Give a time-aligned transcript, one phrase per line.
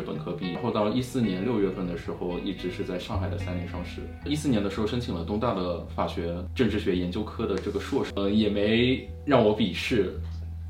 [0.00, 4.00] 本科毕业，然后到一四年六月份的时候，一直是在上海的三联上市。
[4.24, 10.14] 一四年的时候申请了东大的法学政治学研究科的这个硕士，呃，也没让我笔试。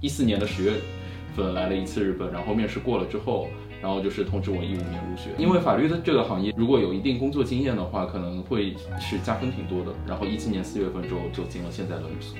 [0.00, 0.72] 一四年的十月
[1.34, 3.48] 份来了一次日本，然后面试过了之后，
[3.82, 5.30] 然后就是通知我一五年入学。
[5.36, 9.92] 因为法律的这个行业，如果有一定工作经验的话，可能会是加分挺多的。
[10.06, 12.38] 然后一七年四月份之后就进了现在的律所。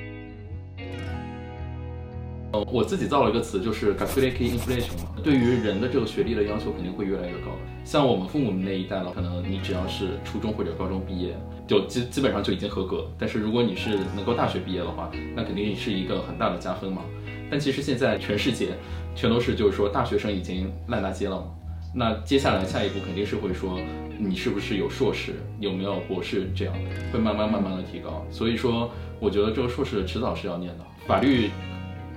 [2.51, 5.11] 呃，我自己造了一个词，就是 gakuleki inflation 嘛。
[5.23, 7.51] 对于人的这个学历的要求肯定会越来越高。
[7.83, 13.07] 像我们父母那一代了，可能你只要是初中或者高中毕业，就基基本上就已经合格。
[13.19, 17.03] 但是如果你是能够大学毕业的话，那肯定是一个很大的加分嘛。
[17.51, 18.69] 但其实现在全世界
[19.15, 21.45] 全都是就是说大学生已经烂大街了嘛。
[21.93, 23.79] 那接下来下一步肯定是会说
[24.17, 26.73] 你是不是有硕士，有没有博士，这样
[27.13, 28.25] 会慢慢慢慢的提高。
[28.31, 28.89] 所以说，
[29.19, 30.85] 我觉得这个硕士迟早是要念的。
[31.05, 31.51] 法律。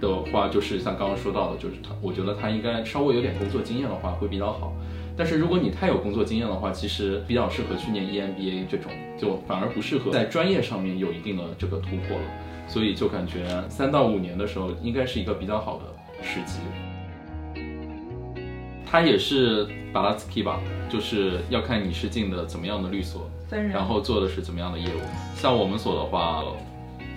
[0.09, 4.75] 的话就是像刚刚说到的，就是他，我觉得他应该稍微有点工作经验的话会比较好。
[5.17, 12.25] 但是如果你太有工作经验的话，其实比较适合去念 EMBA 这种，就反而不适合在专业上面有一定的这个突破了。
[12.67, 16.59] 所以就感觉三到五年的时候应该是一个比较好的时机。
[18.85, 25.01] 他也是巴拉斯基吧，就是要看你是进的怎么样的律所，然后做的是怎么样的业务。
[25.37, 26.43] 像我们所的话，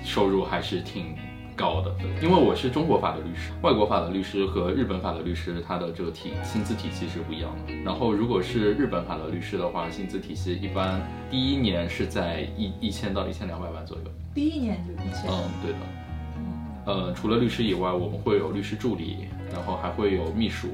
[0.03, 1.15] 收入还是挺。
[1.55, 7.73] 高的，因为我是中国法的律师，外国法的律师和日本法的律师，他的这个体薪资体系是不一样的。
[7.83, 14.03] 然后如果是日本法的律师的话，薪资体系一般第一年是在一一千到一千两百万左右。
[14.33, 15.31] 第一年就一千？
[15.31, 15.79] 嗯，对的。
[16.85, 20.67] 呃，除了律师以外，我们会有律师助理，然后还会有秘书，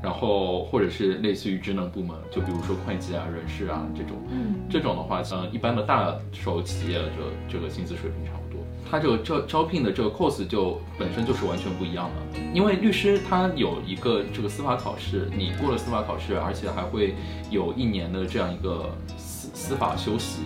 [0.00, 4.16] 然后或者是类似于职能部门，就比如说会计啊、人事啊这种。
[4.30, 7.08] 嗯，这种的话，像一般的大手企业的
[7.48, 8.47] 这个薪资水平差不多。
[8.90, 17.14] 他这个招招聘的这个 course 就本身就是完全不一样的，因为律师他有一个这个司法考试，你过了司法考试，而且还会
[17.50, 20.42] 有一年的这样一个司司法休息、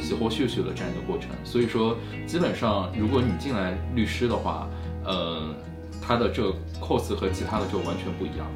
[0.00, 1.30] 习或秀秀的这样一个过程。
[1.44, 1.96] 所以说，
[2.26, 4.68] 基本上如果你进来律师的话，
[5.04, 5.54] 呃，
[6.02, 8.46] 他的这个 course 和其他的就完全不一样。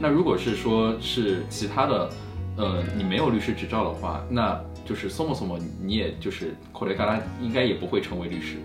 [0.00, 2.10] 那如果是说是其他的，
[2.56, 8.56] 呃，你没有律师执照的话，那就是松么松么，你也就是口雷嘎拉应该也不会成为律师。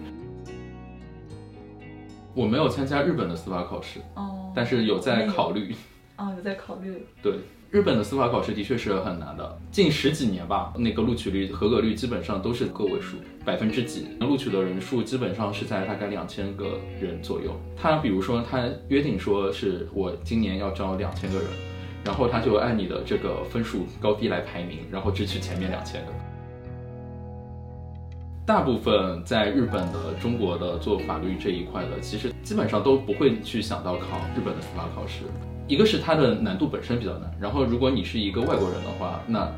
[2.35, 5.73] 我没有参加日本的司法考试，哦，但是有在考虑，
[6.18, 7.06] 哦，有在考虑。
[7.23, 7.35] 对，
[7.72, 17.57] 日本的司法考试的确是很难的，近十几年吧，那个录取率、合格率基本上都是个位数，百分之几，录取的人数基本上是在大概两千个人左右。
[17.78, 21.47] 他比如说，他约定说是我今年要招两千个人，
[22.03, 26.12] 然后他就按你的这个分数高低来排名，然后只取前面两千个。
[28.45, 35.23] 大部分在日本的、中国的做法律这一块的，其实基本上都不会去想到考日本的司法考试。
[35.67, 39.51] 一个是它的难度本身比较难，然后如果你是一个外国人的话，那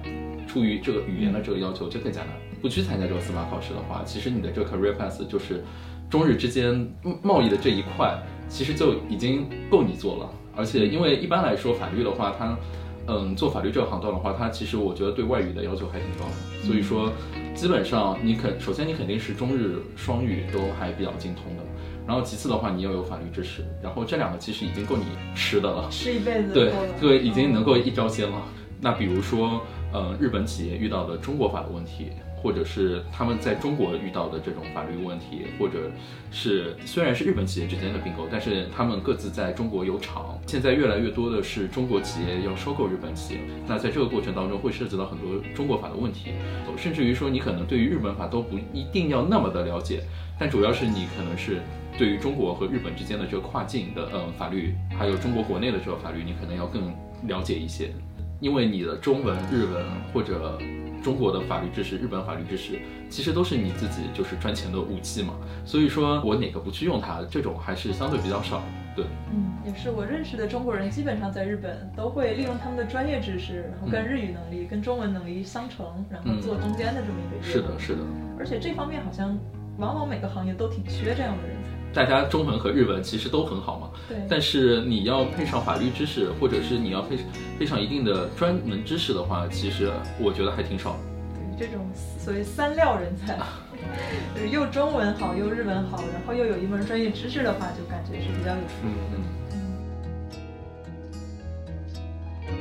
[0.48, 2.30] 出于这个语言的这个要求就更加难。
[2.62, 5.62] 不去参加这个司法考试的话，其实你的这个 career path 就是
[6.10, 6.90] 中日之间
[7.22, 8.18] 贸易的这一块，
[8.48, 10.30] 其实就已经够你做了。
[10.56, 12.58] 而且因为一般来说法律的话，它
[13.08, 17.12] 嗯做法律这个行当的话，它其实我觉得对外语的要求还挺高的，所以说。
[17.58, 21.64] 基本上你肯首先你肯定是中日双语都还比较精通的，
[22.06, 25.04] 然后其次的话你要有法律知识，然后这两个其实已经够你
[25.36, 28.44] 吃的了，吃一辈子对对，已经能够一招鲜了。
[28.80, 29.60] 那比如说，
[29.92, 32.12] 呃，日本企业遇到的中国法的问题。
[32.42, 35.92] 或者是他们在中国遇到的这种法律问题，或者
[36.32, 40.40] 是虽然是日本企业之间的并购，但是他们各自在中国有厂。
[40.46, 46.32] 现在越来越多的是中国企业要收购日本企业，那在这个过程当中会涉及到很多中国法的问题，
[46.78, 50.04] 甚至于说你可能对于日本法都不一定要那么的了解，
[50.40, 51.62] 但主要是你可能是
[51.98, 56.94] 对于中国和日本之间的这个跨境的嗯法律，还有中国国内的这个法律，你可能要更
[57.28, 57.92] 了解一些，
[58.40, 59.84] 因为你的中文、日文
[60.14, 60.60] 或者。
[61.04, 65.36] 中国的法律知识、日本法律知识，其实都是你自己就是赚钱的武器嘛。
[65.66, 68.62] 所以说我哪个不去用它，这种还是相对比较少。
[68.96, 77.44] 对，嗯，也是我认识的中国人，基本上在日本都会利用他们的专业知识，然后跟日语能力、跟中文能力相乘，然后做中间的这么一个。
[77.44, 78.00] 是的，是的。
[78.40, 79.38] 而且这方面好像
[79.78, 81.57] 往往每个行业都挺缺这样的人才。
[81.94, 84.18] 大家中文和日文其实都很好嘛，对。
[84.30, 87.18] 但是你要配上法律知识，或者是你要配
[87.58, 90.96] 配上一定的专门知识的话，其实我觉得还挺少。
[91.58, 91.86] 对，这种
[92.20, 93.40] 所谓三料人才，
[94.36, 99.18] 就是又中文好，又日文好，然后又有一门专业知识的话，就感觉是比较有出路的。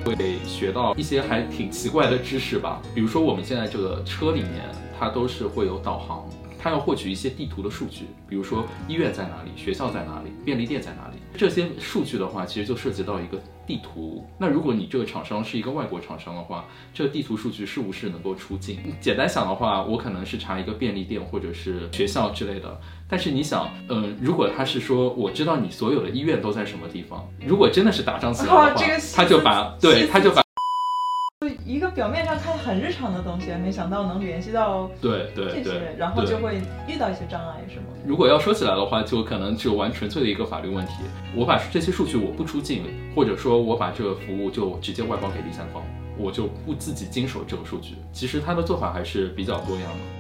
[0.04, 4.62] 会学到一些还挺奇怪的知识吧，比如说我们现在这个车里面，
[4.98, 6.24] 它都是会有导航。
[6.66, 11.18] 他要获取一些地图的数据，比如说医院在哪里，学校在哪里，便利店在哪里。
[11.38, 14.26] 这些数据的话，其实就涉及到一个地图。
[14.36, 18.80] 那如果你这个厂商是一个外国厂商的话，这个地图数据是不是能够出境？
[19.00, 22.80] 简单想的话，我可能是查一个便利店或者是学校之类的。
[23.08, 28.74] 但是你想，嗯，如果他是说我知道你所有的医院都在什么地方，如果真的是打仗起来的话，
[29.14, 30.45] 他就把对他就把。
[31.96, 37.86] 表面上看很日常的东西，没想到能联系到对对这些，然后就会遇到一些障碍，是吗？
[38.04, 40.92] 如果要说起来的话，就可能就完纯粹的一个法律问题。
[41.34, 42.82] 我把这些数据我不出境，
[43.14, 45.82] 或者说我把这个服务就直接外包给第三方，
[46.18, 47.94] 我就不自己经手这个数据。
[48.12, 50.15] 其实他的做法还是比较多样的。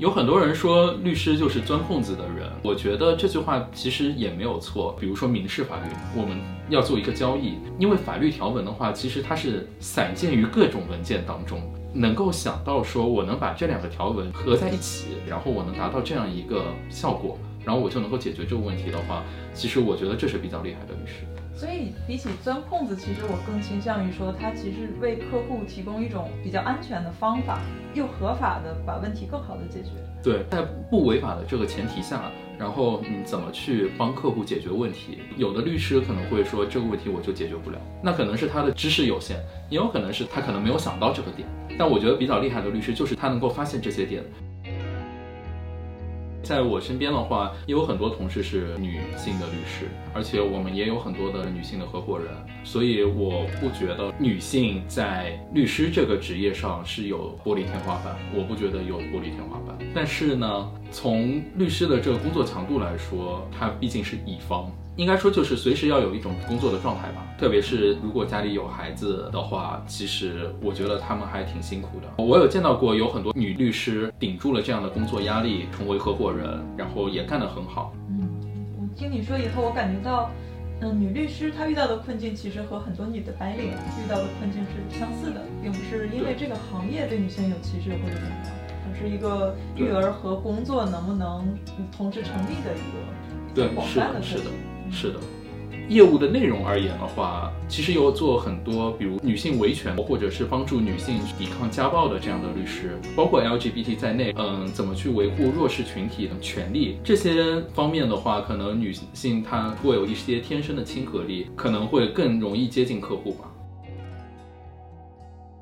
[0.00, 4.96] 有很多人说律师就是钻空子的人，我觉得这句话其实也没有错。
[4.98, 5.82] 比如说民事法律，
[6.16, 6.38] 我们
[6.70, 11.60] 要做一个交易，因为法律条文的话，其实它是散见于各种文件当中，
[11.92, 21.26] 能够想到说我能把这两个条文合在一起，然后我能达到这样一个效果，然后我就能够解决这个问题的话，其实我觉得这是比较厉害的律师。
[21.60, 27.60] 所以比起钻空子，其实我更倾向于说，他其实为客户提供一种比较安全的方法，
[27.92, 29.90] 又合法的把问题更好的解决。
[30.22, 35.18] 对，在不违法的这个前提下，然后你怎么去帮客户解决问题？
[35.36, 39.36] 有的律师可能会说这个问题我就解决不了，那可能是他的知识有限，
[39.68, 41.46] 也有可能是他可能没有想到这个点。
[41.78, 44.24] 但我觉得比较厉害的律师就是他能够发现这些点。
[46.50, 52.26] 在我身边的话，也有很多同事是女性的律师，而且我们也有很多的女性的合伙人，
[52.64, 59.78] 所以我不觉得女性在律师这个职业上是有玻璃天花板，我不觉得有玻璃天花板。
[59.94, 64.68] 但是呢，从律师的这个工作强度来说，他毕竟是乙方。
[64.96, 72.22] 应该说就是随时要有一种工作的状态吧，特别是如果家里有孩子的话，其实我觉得他们还挺辛苦的。
[72.22, 77.94] 我有见到过有很多女律师顶住了这样的工作压力，成为合伙人，然后也干得很好。
[78.08, 78.28] 嗯，
[78.78, 80.30] 我听你说以后，我感觉到，
[80.80, 88.52] 嗯，女律师她遇到的困境其实和很多女的白领遇到的困境是相似的，并不是因为这个行业对女性有歧视或者怎么样，
[88.84, 91.56] 而是一个育儿和工作能不能
[91.96, 94.44] 同时成立的一个对广泛的是的。
[94.92, 95.18] 是的，
[95.88, 113.44] 业务的内容而言的话，其实有做很多，比如女性维权，或者是帮助女性抵抗家暴的这样的律师，包括 LGBT 在内，嗯，怎么去维护弱势群体的权利，这些方面的话，可能女性她会有一些天生的亲和力，可能会更容易接近客户吧。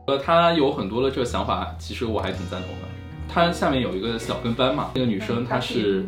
[0.09, 2.89] 呃，她有很多的这个想法，其实我还挺赞同的。
[3.29, 6.07] 她下面有一个小跟班嘛，那个女生她是。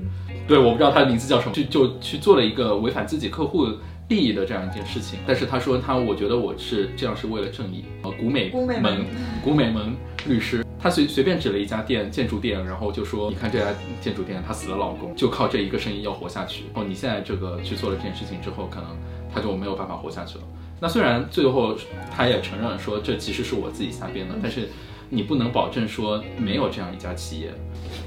[0.51, 3.69] 对，我不知道他的名字叫什么，就就去做了一个违反自己客户
[4.09, 5.21] 利益的这样一件事情。
[5.25, 7.85] 但是他说他，我觉得我是这样是为了正义。
[8.03, 9.07] 呃，古美门，
[9.45, 9.95] 古美门
[10.27, 13.67] 律师，他随随便指了一家店，建筑店，然后就说，你看这家
[14.01, 16.65] 建筑店，他死了老公，就靠这一个生意要活下去。
[16.75, 18.89] 哦你现在这个去做了这件事情之后，可能
[19.33, 20.45] 他就没有办法活下去了。
[20.81, 21.77] 那虽然最后
[22.11, 24.69] 他也承认说这其实是我自己瞎编的，但是
[25.11, 27.55] 你不能保证说没有这样一家企业。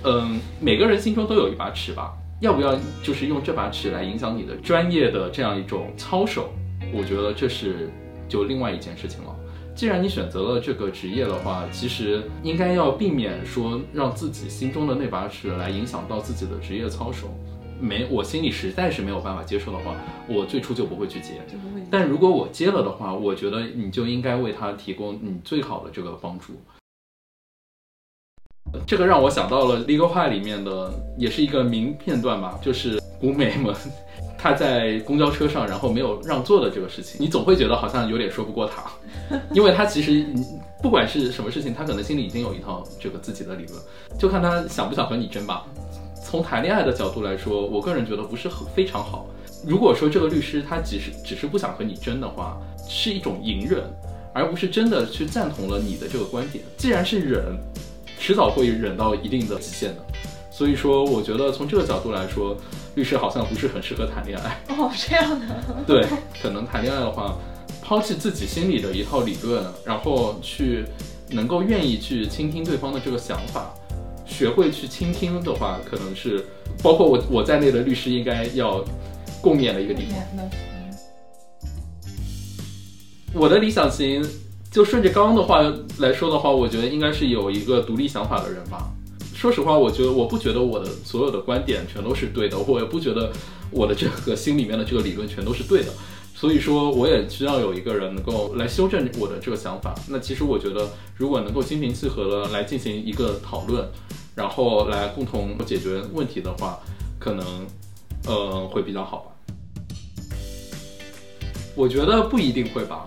[0.03, 2.13] 嗯，每个人心中都有一把尺吧。
[2.39, 6.49] 要不要就是用这把尺来影响你的专业的这样一种操守？
[6.93, 7.89] 我觉得这是
[8.27, 9.35] 就另外一件事情了。
[9.75, 17.27] 既然你选择了这个职业的话，其实应该要避免说让自己心中的那把尺来影响到自己的职业操守。
[17.79, 19.95] 没，我心里实在是没有办法接受的话，
[20.27, 21.41] 我最初就不会去接。
[21.89, 26.53] 但如果我接了的话，我觉得你就应该为他提供你最好的这个帮助。
[28.85, 33.73] 这个让我想到了《Legal High》里面的，也是一个名片段吧，就是古美们
[34.37, 38.91] 他在公交车上，然后没有让座的这个事情，你总会觉得好像有点说不过他，
[39.53, 40.25] 因为他其实
[40.81, 43.79] 不管是什么事情，他可能心里已经有一套这个自己的理论，
[44.19, 45.65] 就看他想不想和你争吧。
[46.25, 49.27] 从谈恋爱的角度来说，我个人觉得不是很非常好。
[49.65, 53.83] 如果说这个律师他只是只是不想和你争的话，是一种隐忍，
[54.33, 56.63] 而不是真的去赞同了你的这个观点。
[56.75, 57.55] 既然是忍。
[58.23, 60.05] 迟早会忍到一定的极限的，
[60.49, 62.55] 所以说，我觉得从这个角度来说，
[62.95, 64.63] 律师好像不是很适合谈恋爱。
[64.69, 65.45] 哦，这样的。
[65.85, 66.07] 对，
[66.41, 67.37] 可能谈恋爱的话，
[67.81, 70.85] 抛弃自己心里的一套理论，然后去
[71.31, 73.73] 能够愿意去倾听对方的这个想法，
[74.25, 76.45] 学会去倾听的话，可能是
[76.81, 78.81] 包括我我在内的律师应该要
[79.41, 80.49] 共勉的一个地方。
[83.33, 84.25] 我的理想型。
[84.73, 85.61] 就顺着刚刚的话
[85.99, 88.89] 来说的话，我觉得应该是有一个独立想法的人吧。
[89.35, 93.31] 说实话，我觉得我不觉得我的所有的观点全都是对的，我也不觉得
[93.69, 95.91] 我的这个心里面的这个理论全都是对的。
[96.33, 99.93] 所以说，我也需要有一个人能够来修正我的这个想法。
[100.09, 103.87] 那其实我觉得，如果能够心平气和的来进行一个讨论，
[104.33, 106.79] 然后来共同解决问题的话，
[107.19, 107.45] 可能
[108.25, 109.31] 呃会比较好吧。
[111.75, 113.05] 我觉得不一定会吧，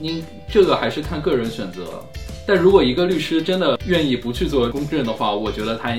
[0.00, 2.02] 您这个还是看个人选择。
[2.46, 5.96] 但如果一个律师真的愿意不去做公证的话，我觉得他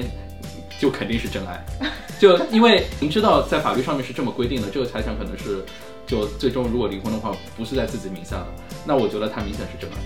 [0.80, 1.64] 就肯定是真爱。
[2.20, 5.64] 就因为您知道，在法律上面是这么规定的，这个财产可能是
[6.06, 8.48] 就最终如果离婚的话，不是在自己名下的，
[8.86, 9.98] 那我觉得他明显是真爱。